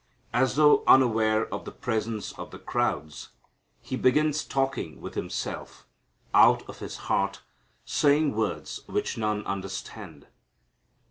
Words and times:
As 0.33 0.55
though 0.55 0.83
unaware 0.87 1.45
of 1.53 1.63
the 1.63 1.71
presence 1.71 2.31
of 2.31 2.49
the 2.49 2.57
crowds, 2.57 3.29
He 3.83 3.95
begins 3.95 4.43
talking 4.43 4.99
with 4.99 5.13
Himself, 5.13 5.85
out 6.33 6.67
of 6.67 6.79
His 6.79 6.95
heart, 7.05 7.41
saying 7.85 8.33
words 8.35 8.81
which 8.87 9.15
none 9.19 9.45
understand. 9.45 10.25